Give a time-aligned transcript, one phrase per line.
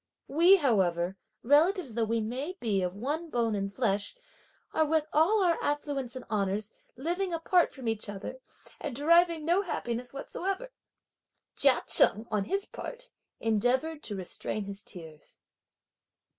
[0.27, 4.15] We, however, relatives though we now be of one bone and flesh,
[4.73, 8.39] are, with all our affluence and honours, living apart from each other,
[8.79, 10.71] and deriving no happiness whatsoever!"
[11.55, 15.37] Chia Cheng, on his part endeavoured, to restrain his tears.